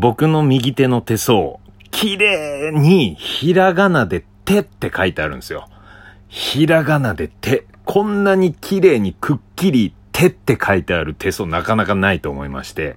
[0.00, 1.56] 僕の右手の手相、
[1.90, 5.68] 綺麗にひらがなで手って書いてあるんですよ。
[6.28, 7.66] ひらがなで手。
[7.84, 12.96] こんなに綺麗にくっきり手って書いてある手相なかなかないと思いまして。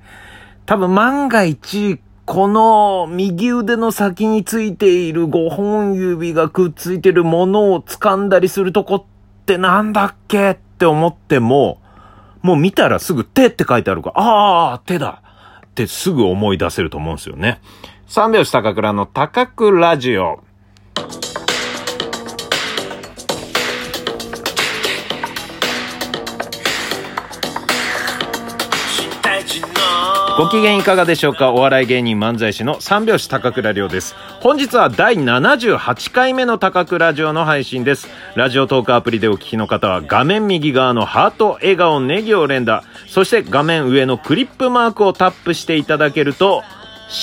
[0.67, 9.03] 多分万が一、この右腕の先についている5本指がくっついてるものを掴んだりするとこっ
[9.47, 11.81] てなんだっけって思っても、
[12.43, 15.23] もう見たらすぐ手って書いてあるから、ああ、手だ
[15.71, 17.61] ってすぐ思い出せると思うんですよね。
[18.07, 20.43] 三拍子高倉の高倉ラジオ。
[30.37, 31.51] ご機嫌いかがでしょうか？
[31.51, 34.15] お笑い芸人漫才師の三拍子高倉涼です。
[34.39, 38.07] 本日は第78回目の高倉ラジオの配信です。
[38.35, 46.63] ラジオトークアプリでお聞きの方は画面右側のハート、笑顔、ネギを連打、そして画面上のクリップマークをタップしていただけると、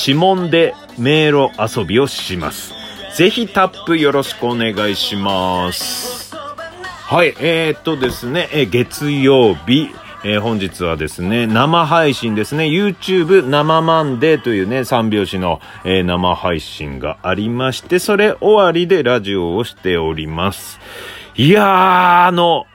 [0.06, 2.74] 指紋で迷路遊びをします。
[3.16, 6.36] ぜひタップよろしくお願いします。
[7.06, 9.88] はい、えー、っとですね、え月曜日、
[10.24, 20.80] えー、本日はですね、生配信ですね、YouTube 生マンデーというね、三拍子の、えー、生配信がありまして、それ終わりでラジオをしております。
[21.36, 22.66] いやー、あの、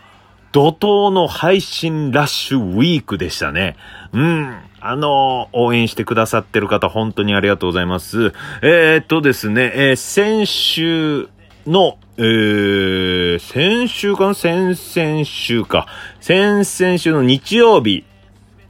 [0.54, 3.76] 怒涛の配信ラッシュウィークでしたね。
[4.14, 4.56] うん。
[4.80, 8.34] あの、応援してくださってる方、本当にありがとうございます。
[8.62, 11.28] えー、っとですね、えー、先週
[11.68, 15.88] の、えー、先週かな先々週か。
[16.20, 18.06] 先々週の日曜日、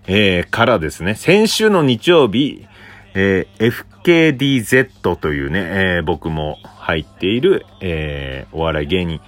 [0.08, 2.66] えー、からですね、先週の日曜日、
[3.14, 3.72] えー、
[4.04, 9.22] FKDZ というね、えー、僕も入っている、えー、お笑い芸人、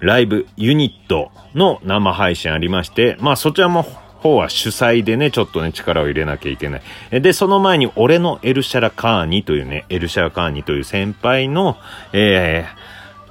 [0.00, 3.86] ライブユニットの生配信ありまして、まあそちらも
[4.24, 7.20] 方は主催でね、ちょっとね、力を入れなきゃいけない。
[7.20, 11.76] で、その前に、俺のエルシャラカーニというね、エルシャラカーニという先輩の、
[12.14, 12.83] えー、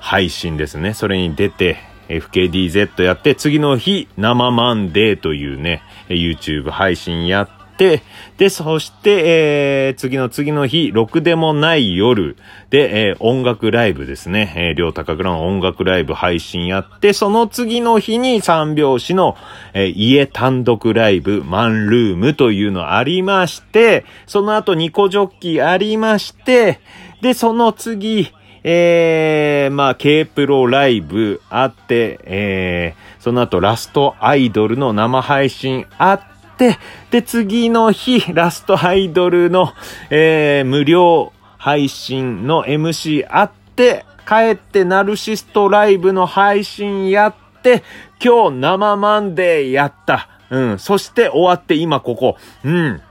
[0.03, 0.93] 配信ですね。
[0.93, 1.77] それに出て、
[2.09, 8.03] FKDZ やって、次の日、生マンデーというね、YouTube 配信やって、
[8.37, 12.35] で、そして、えー、次の次の日、ろくでもない夜
[12.69, 14.53] で、えー、音楽ライブですね。
[14.57, 19.37] えー、両高倉の音楽ライブ配信やって、その次の日に三拍子の、
[19.73, 26.81] えー、家単独ライブ、マンルームというのありまして、その後ニコジョッキーありまして、
[27.21, 28.33] で、その次、
[28.63, 36.21] えー、まあ、K プロライブあって、えー、その後ラストアイドルの生配信あっ
[36.57, 36.77] て、
[37.11, 39.73] で、次の日、ラストアイドルの、
[40.09, 47.83] えー、無料配信の MC あって、帰ってナルシストライブの配信やって、
[48.23, 50.29] 今日生マンデーやった。
[50.49, 50.79] うん。
[50.79, 52.37] そして終わって今ここ。
[52.63, 53.01] うん。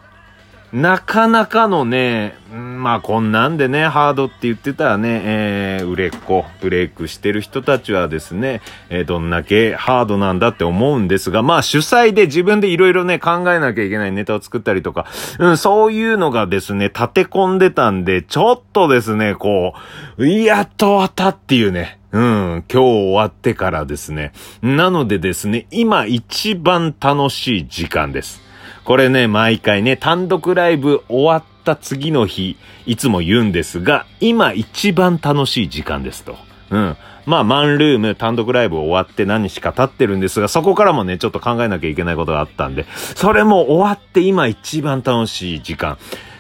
[0.73, 2.35] なかなかのね、
[2.83, 8.61] まあこんなんでね、ハードって言ってたらね、えー、売れっ子、ブレイクしてる人たちはですね、
[8.91, 15.07] えー、どんだけハードなんだって思うんですが、まあ主催で自分でいろいろね、考えなきゃいけないネタを作ったりとか、
[15.39, 19.75] うん、そういうのがですね、立て込んでたんで、ちょっとですね、こ
[20.19, 24.33] う、やっと終わったっていうね、うん、今日終わってからですね。
[24.61, 28.43] なのでですね、今一番楽しい時間です。
[28.85, 32.57] これね、毎回ね、単独ライブ終わった次の日、
[32.87, 36.37] いつも言うんですが、今一番楽しい時間ですと。
[36.71, 36.97] うん。
[37.25, 45.99] まあ、マンルーム、単独ライブ終わって何日か経ってるんですが、そこからもね、ちょっと考えなきゃいけないことがあったんで、それも終わって今一番楽しい時間。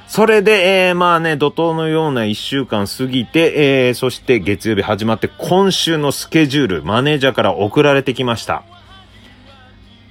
[0.09, 8.65] それで、えー、まあね、怒涛のような一週間過ぎて、えー、そして月曜日始まって今週のスケジュール、マネージャーから送られてきました。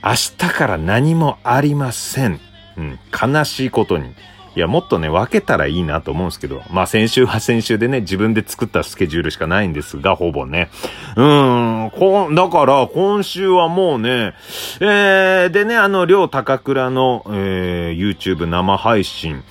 [0.03, 2.39] 明日から何もありません。
[2.78, 4.16] うん、悲しいことに。
[4.53, 10.69] いや、もっとね、分けたらいいなと思うんですけど、まあ先週は先週でね、自分で作ったスケジュールしかないんですが、ほぼね。
[11.16, 14.34] うーん、こんだから今週はもうね、
[14.81, 19.44] えー、でね、あの、両高倉の、えー、YouTube 生配信、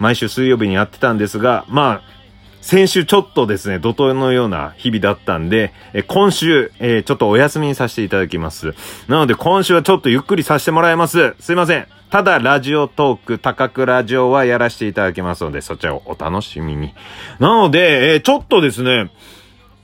[0.00, 2.19] 毎週水曜日にやってたんですが、まあ、
[2.60, 8.74] 先週ちょっとですね、怒涛のような日々だったんで、え今週、えー、ちょっとお休みにさせていただきます。
[9.08, 11.34] なので今週はちょっとゆっくりさせてもらいます。
[11.40, 11.86] すいません。
[12.10, 16.92] ただ、ラジオトーク、高くラジオはやらせていただきますので、そちらをお楽しみに。
[17.38, 19.10] なので、えー、ちょっとですね、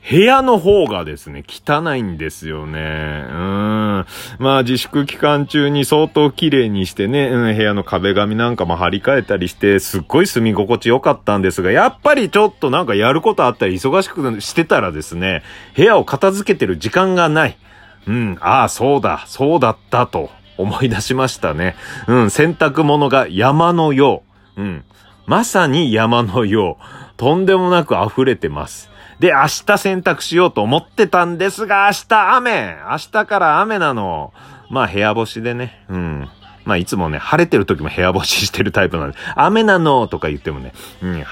[0.08, 3.26] 部屋の方がですね、汚いんですよね。
[3.28, 4.06] うん。
[4.38, 15.42] まあ自粛期間中に相当綺麗にしてね、うん、部屋の壁紙なんかも張り替えたりして、すっごい住み心地良かったんですが、やっぱりちょっとなんかやることあったり忙しくしてたらですね、
[15.74, 17.58] 部屋を片付けてる時間がない。
[18.06, 21.74] うん、ああ、そうだ、そうだったと思い出しましたね。
[22.06, 24.22] うん、洗濯物が山のよ
[24.56, 24.62] う。
[24.62, 24.84] うん。
[25.26, 26.84] まさに山のよう、
[27.16, 28.94] とんでもなく溢れてます。
[29.18, 34.32] で、明日洗濯しようと思ってたんですが、明日雨明日から雨なの。
[34.68, 36.28] まあ部屋干しでね、うん。
[36.64, 41.24] まあいつもね、晴れてる時も部屋干ししてるタイプなんで、雨なのとか言ってもね、うん、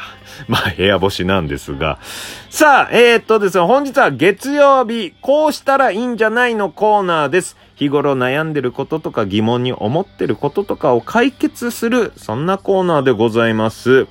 [0.48, 1.98] まあ部屋干しなんですが。
[2.50, 7.56] さあ、えー、っとですね、本日は月曜日、こうしたらいいんじゃないのコーナーです。
[7.74, 14.06] 日頃悩んでることとか疑問に思ってることとかを解決する、そんなコーナーでございます。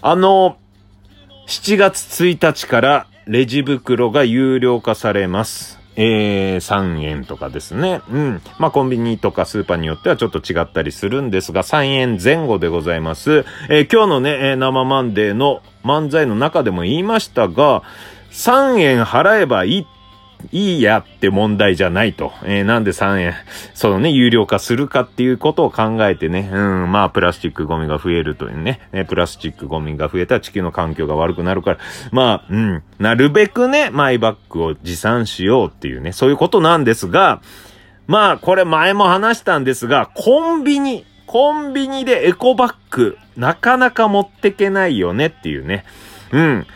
[0.00, 0.56] あの、
[1.52, 5.78] 7月1日からレジ袋が有料化されます。
[5.96, 8.00] えー、3円とかですね。
[8.10, 8.42] うん。
[8.58, 13.44] まあ、コンビニとかスーパーによってはちょっと違ったりするんですが、3円前後でございます。
[13.68, 17.82] えー、今日のね、生マンデーの漫才の中でも言いましたが、
[18.30, 19.86] 3円払えばいいっ
[20.50, 22.32] いいやって問題じゃないと。
[22.44, 23.34] えー、なんで3円、
[23.74, 31.78] そのね、有料化するかっていうことを考えてね、うん、まあ、プラスチックゴミが増えるというね、えプラスチックゴミが増えたら地球の環境が悪くなるから、
[32.10, 37.40] まあ、うん、なるべくね、マイバッグを持参しようっていうね、そういうことなんですが、
[38.06, 45.84] まあ、これ前も話したんですが、コンビニ、コンビニでエコバッグ、なかなか持ってけないよねっていうね。
[46.32, 46.66] うん。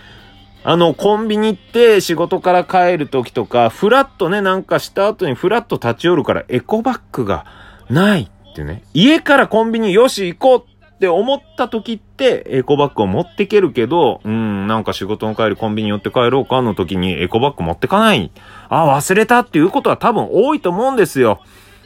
[0.68, 7.46] あの、コンビニ行って仕事から帰る時とか、フラットね、なんかした後にフラット立ち寄るからエコバッグが
[7.88, 8.82] ないってね。
[8.92, 18.32] 家からコンビニよし行こうって思った時ってエコバッグを持ってけるけど、うん、なんか仕事の帰りコンビニ寄って帰ろうかの時にエコバッグ持ってかない。
[18.68, 21.42] あ、忘れたっていうことは多分多いと思うんですよ。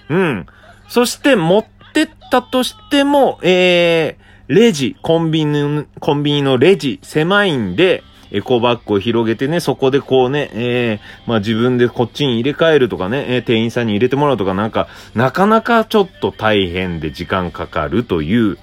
[0.09, 0.47] うん。
[0.89, 18.59] そして持ってったとしても、えー、レジ、コンビニ、コンビニのレジ、狭いんで、エコバッグを広げてね、そこでこうね、えー、まあ自分でこっちに入れ替えるとかね、えー、店員さんに入れてもらうとかなんか、なかなかちょっと大変で時間かかるという、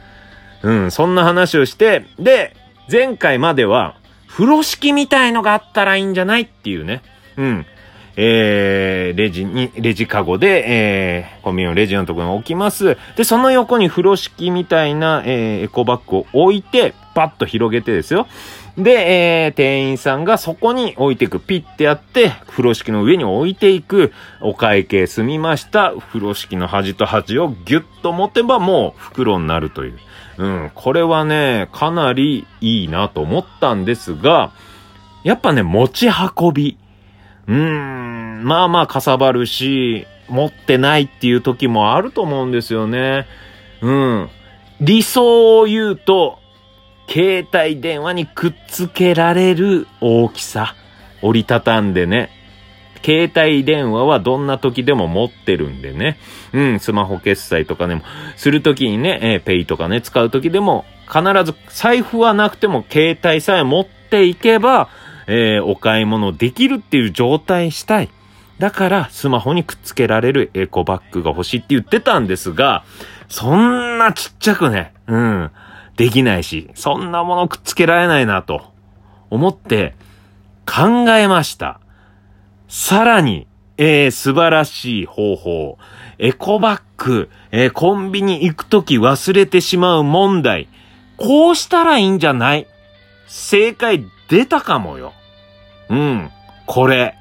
[0.63, 2.55] うん、そんな話をして、で、
[2.91, 3.95] 前回までは、
[4.27, 7.01] 風呂敷みたいのがあったらいいんじゃないっていうね。
[7.37, 7.65] うん。
[8.19, 12.97] えー、レジに、レジカゴで、えー、コンビニのレジのところに置きます。
[13.15, 18.27] で、その横に風呂敷みたいな、えー、エコバッグを置いて、パッと広げてですよ。
[18.77, 21.39] で、えー、店員さんがそこに置いていく。
[21.39, 24.13] ピッてやって、風呂敷の上に置いていく。
[24.39, 25.93] お会計済みました。
[25.97, 29.99] 風呂敷の端と端をギュッと持てばもう袋になるという。
[30.37, 34.51] うん、これはね、かなりいいなと思ったんですが、
[35.23, 36.77] やっぱね、持ち運び。
[37.47, 43.25] うーん、まあまあかさばるし、持ってないっていう時もあると思うんですよね。
[43.81, 44.29] うん。
[44.81, 46.37] 理想を言うと、
[47.09, 50.75] 携帯電話にくっつけられる大きさ。
[51.21, 52.29] 折りたたんでね。
[53.03, 56.17] 携帯電話はどんな時でも持ってるんでね。
[56.53, 58.01] うん、スマホ決済とかでも、
[58.35, 64.89] するときにね、えー、ペイとかね、使うときでも、必ず財布はなくても携帯さえ持っていけば、
[65.27, 68.09] えー、お買い物できるっていう状態したい。
[68.59, 72.83] だから、スマホにくっつけられるエコバッグが欲しいって言ってたんですが、
[73.29, 75.51] そんなちっちゃくね、うん。
[75.97, 78.71] できないし、そんなものくっつけられないなと
[79.29, 79.95] 思って
[80.65, 81.81] 考えました。
[82.69, 83.47] さらに、
[83.77, 85.77] えー、素晴らしい方法。
[86.19, 90.67] エコバッグ、えー、コンビニ行くとき忘れてしまう問題。
[91.17, 92.67] こうしたらいいんじゃない？
[93.27, 95.13] 正解出たかもよ。
[95.89, 96.31] うん。
[96.65, 97.17] これ、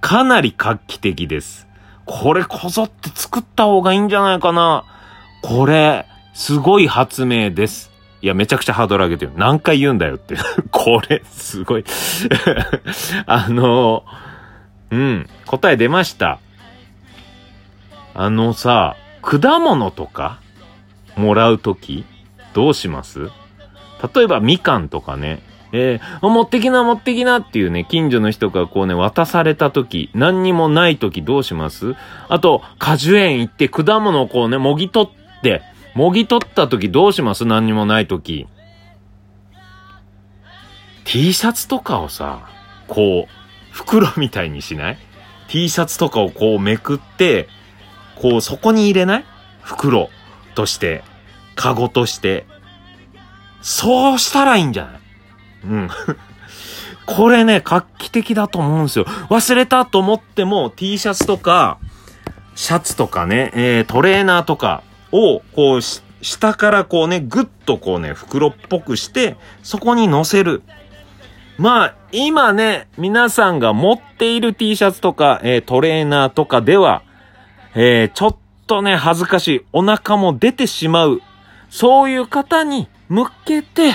[0.00, 1.68] かなり画期的です。
[2.06, 4.84] これこぞって作った方がいいんじゃないかな。
[5.42, 7.89] これ、すごい発明です。
[8.22, 9.32] いや、めちゃくちゃハードル上げてる。
[9.36, 10.36] 何回言うんだよって。
[10.70, 11.84] これ、すごい
[13.26, 14.04] あの、
[14.90, 16.38] うん、答え出ました。
[18.14, 20.40] あのさ、果物とか
[21.16, 22.04] もらうとき
[22.52, 23.30] どうします？
[24.14, 31.94] 例えばみかんとかね、えー、持ってきな持ってきなっていうね、近所の人がこうね、渡された時、何にもない時どうします？
[32.28, 35.62] あと、果樹園行って果物をこうね、もぎ取って、
[35.94, 37.44] もぎ取った時どうします？
[37.44, 38.46] 何にもない時。
[41.04, 42.48] T シャツとかをさ、
[42.86, 43.32] こう、
[43.72, 44.98] 袋みたいにしない
[45.48, 47.48] ?T シャツとかをこうめくって、
[48.16, 49.24] こうそこに入れない？
[49.62, 50.10] 袋
[50.54, 51.02] として、
[51.56, 52.46] カゴとして。
[53.62, 55.00] そうしたらいいんじゃない？
[55.64, 55.90] うん。
[57.06, 59.04] これね、画期的だと思うんですよ。
[59.04, 61.78] 忘れたと思っても T シャツとか、
[62.54, 70.62] シャツとかね、えー、トレーナーとか、を、こうし、下からこうね、ぐっとこうね、袋っぽくして、そこに乗せる。
[71.58, 77.02] まあ、今ね、皆さんが持っている T シャツとか、えー、トレーナーとかでは、
[77.74, 78.36] えー、ちょっ
[78.66, 79.64] とね、恥ずかしい。
[79.72, 81.20] お腹も出てしまう。
[81.70, 83.92] そういう方に向けて、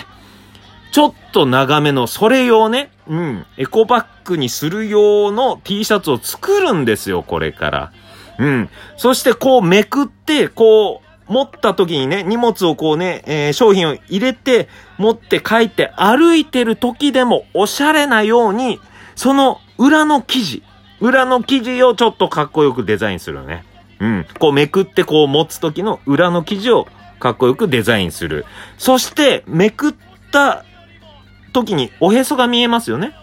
[0.91, 7.91] ちょっと長めの、それ用ね、うん、エコバッグにする用の T シャツを作るんですよ、これから。
[8.39, 8.69] うん。
[8.97, 18.79] そしてこうめくって、こう、持った時にね、荷物をこうね、えー、商品を入れて、持って帰って歩いてる時でもおしゃれなように、
[19.15, 20.63] その裏の生地、
[20.99, 23.65] 裏の生地をちょっとかっこよくデザインするね。
[23.99, 24.25] うん。
[24.39, 26.87] こうめくってこう持つ時の裏の生地を
[27.19, 28.45] かっこよくデザインする。
[28.77, 29.95] そして、めくっ
[30.31, 30.63] た
[31.53, 33.13] 時におへそが見えますよね。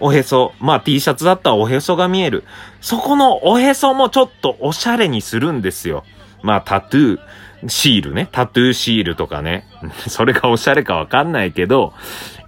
[0.00, 0.52] おへそ。
[0.60, 2.44] まあ T シャツだったらおへそが見える。
[2.80, 6.04] そこのおへそもちょっとおしゃれにするんですよ。
[6.44, 8.28] まあタトゥー、シールね。
[8.30, 9.66] タトゥーシールとかね。
[10.06, 11.94] それがおしゃれかわかんないけど、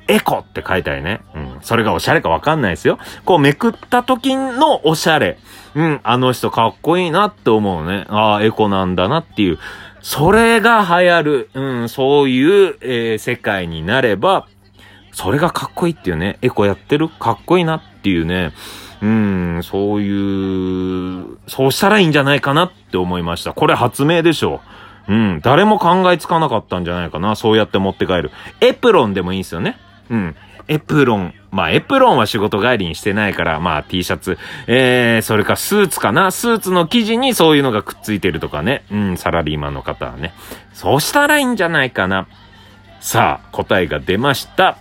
[0.06, 1.20] エコって書いてあるね。
[1.34, 1.58] うん。
[1.62, 2.98] それがおしゃれかわかんないですよ。
[3.24, 5.38] こうめくった時のおしゃれ。
[5.74, 6.00] うん。
[6.04, 8.04] あの人かっこいいなって思うね。
[8.08, 9.58] ああ、エコなんだなっていう。
[10.02, 11.50] それが流行る。
[11.54, 11.88] うん。
[11.88, 14.46] そういう、えー、世界になれば、
[15.12, 16.38] それがかっこいいっていうね。
[16.42, 18.52] エコやってるかっこいいなっていうね。
[19.02, 23.52] うん、そういう、そうしたらいいんじゃないかなって思いました。
[23.52, 24.60] これ発明でしょ
[25.08, 25.12] う。
[25.12, 27.36] うん、誰も考えつかなかったんじゃないかな。
[27.36, 28.30] そうやって持って帰る。
[28.60, 29.78] エプロンでもいいんですよね。
[30.10, 30.36] うん。
[30.68, 31.34] エプロン。
[31.52, 34.36] まあ、エプロンは仕事帰りにしてないから、まあ、T シャツ。
[34.66, 36.32] えー、それかスーツかな。
[36.32, 38.84] スーツの生地にそういうのがくっついてるとかね。
[38.90, 40.34] うん、サラリーマンの方はね。
[40.72, 42.26] そうしたらいいんじゃないかな。
[43.00, 44.76] さあ、答えが出ました。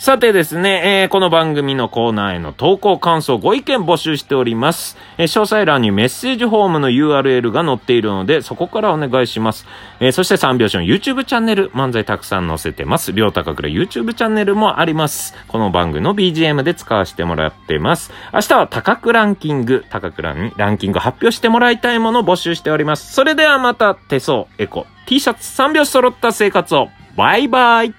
[0.00, 4.96] さてですね、えー、この番組のコーナーへの投稿、感想、ご意見募集しております。
[5.18, 9.66] えー、詳細欄にメッセージフォームの URL が載っているので、そこからお願いします。
[10.00, 13.12] えー、そして三拍子の YouTube チャンネル、漫才たくさん載せてます。
[13.12, 15.34] 両高倉 YouTube チャンネルもあります。
[15.48, 18.10] この番組の BGM で使わせてもらってます。
[18.32, 23.12] 明日は高倉ランキング、高倉にランキング発表してもらいたいものを募集しております。
[23.12, 26.88] それではまた手相、エコ、T シャツ3拍子揃った生活を。
[27.16, 27.92] バイバイ